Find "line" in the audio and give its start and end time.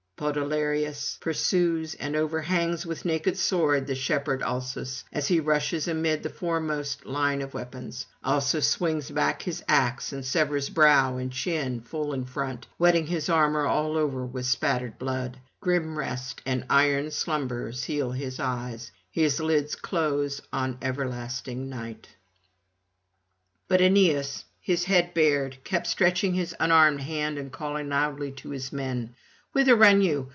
7.07-7.41